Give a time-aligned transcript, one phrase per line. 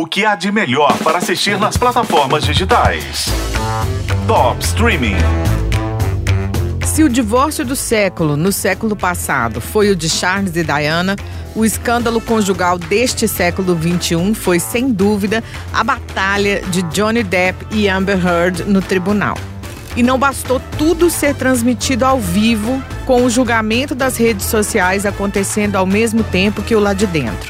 [0.00, 3.26] O que há de melhor para assistir nas plataformas digitais?
[4.26, 5.18] Top Streaming.
[6.86, 11.16] Se o divórcio do século, no século passado, foi o de Charles e Diana,
[11.54, 17.86] o escândalo conjugal deste século XXI foi, sem dúvida, a batalha de Johnny Depp e
[17.86, 19.36] Amber Heard no tribunal.
[19.94, 25.76] E não bastou tudo ser transmitido ao vivo, com o julgamento das redes sociais acontecendo
[25.76, 27.49] ao mesmo tempo que o lá de dentro.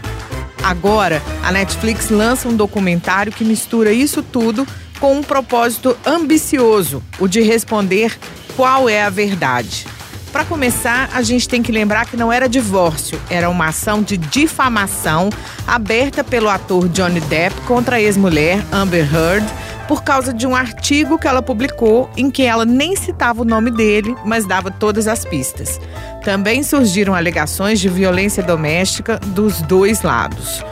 [0.62, 4.66] Agora, a Netflix lança um documentário que mistura isso tudo
[4.98, 8.18] com um propósito ambicioso, o de responder
[8.56, 9.86] qual é a verdade.
[10.30, 14.16] Para começar, a gente tem que lembrar que não era divórcio, era uma ação de
[14.16, 15.28] difamação
[15.66, 19.44] aberta pelo ator Johnny Depp contra a ex-mulher Amber Heard
[19.90, 23.72] por causa de um artigo que ela publicou em que ela nem citava o nome
[23.72, 25.80] dele, mas dava todas as pistas.
[26.22, 30.64] Também surgiram alegações de violência doméstica dos dois lados.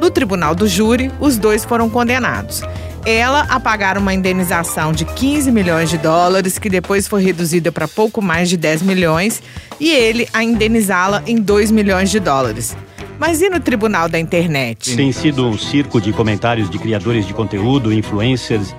[0.00, 2.60] No tribunal do júri, os dois foram condenados
[3.08, 7.86] ela a pagar uma indenização de 15 milhões de dólares, que depois foi reduzida para
[7.86, 9.40] pouco mais de 10 milhões,
[9.78, 12.76] e ele a indenizá-la em 2 milhões de dólares.
[13.18, 14.94] Mas e no tribunal da internet?
[14.94, 18.74] Tem sido um circo de comentários de criadores de conteúdo, influencers.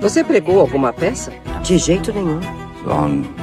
[0.00, 1.32] Você pregou alguma peça?
[1.62, 2.40] De jeito nenhum.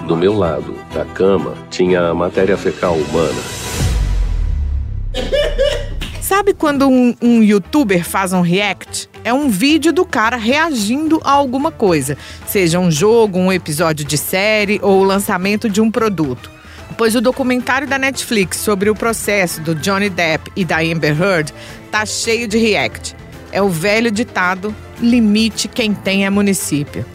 [0.07, 3.41] Do meu lado da cama tinha matéria fecal humana.
[6.19, 9.09] Sabe quando um, um, youtuber faz um react?
[9.23, 14.17] É um vídeo do cara reagindo a alguma coisa, seja um jogo, um episódio de
[14.17, 16.56] série ou o lançamento de um produto.
[16.95, 21.53] Pois o documentário da Netflix sobre o processo do Johnny Depp e da Amber Heard
[21.91, 23.15] tá cheio de react.
[23.51, 27.05] É o velho ditado: limite quem tem é município.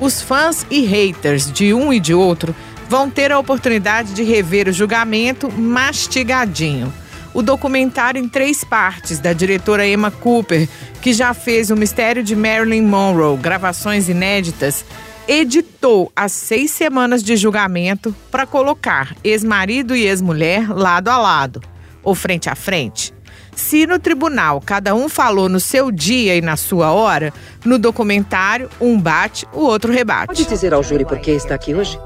[0.00, 2.54] Os fãs e haters de um e de outro
[2.88, 6.92] vão ter a oportunidade de rever o julgamento mastigadinho
[7.34, 10.68] o documentário em três partes da diretora Emma Cooper,
[11.00, 14.84] que já fez o Mistério de Marilyn Monroe, gravações inéditas,
[15.28, 21.60] editou as seis semanas de julgamento para colocar ex-marido e ex-mulher lado a lado,
[22.02, 23.14] ou frente a frente.
[23.54, 27.32] Se no tribunal cada um falou no seu dia e na sua hora,
[27.64, 30.28] no documentário um bate, o outro rebate.
[30.28, 31.98] Pode dizer ao júri por que está aqui hoje?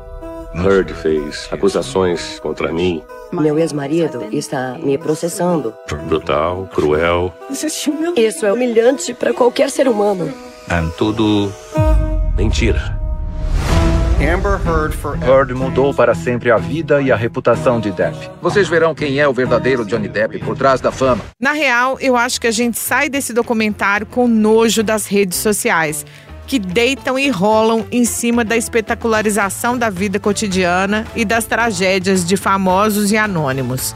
[0.55, 3.03] Heard fez acusações contra mim.
[3.33, 5.75] Meu ex-marido está me processando.
[6.09, 7.33] Brutal, cruel.
[7.51, 10.33] Isso é humilhante para qualquer ser humano.
[10.69, 11.53] É tudo
[12.37, 13.06] mentira.
[14.29, 18.29] Amber Heard, Heard mudou para sempre a vida e a reputação de Depp.
[18.43, 21.25] Vocês verão quem é o verdadeiro Johnny Depp por trás da fama.
[21.41, 26.05] Na real, eu acho que a gente sai desse documentário com nojo das redes sociais
[26.45, 32.37] que deitam e rolam em cima da espetacularização da vida cotidiana e das tragédias de
[32.37, 33.95] famosos e anônimos.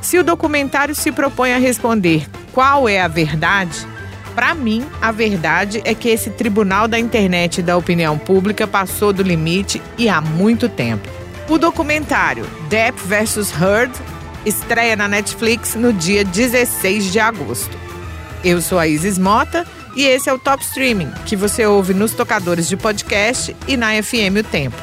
[0.00, 3.86] Se o documentário se propõe a responder qual é a verdade,
[4.34, 9.12] para mim, a verdade é que esse tribunal da internet e da opinião pública passou
[9.12, 11.08] do limite e há muito tempo.
[11.48, 13.52] O documentário Depp vs.
[13.60, 13.92] Heard
[14.44, 17.76] estreia na Netflix no dia 16 de agosto.
[18.44, 22.12] Eu sou a Isis Mota e esse é o Top Streaming, que você ouve nos
[22.12, 24.76] tocadores de podcast e na FM O Tempo.